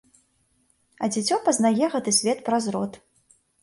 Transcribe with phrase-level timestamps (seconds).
[1.03, 2.93] А дзіцё пазнае гэты свет праз рот.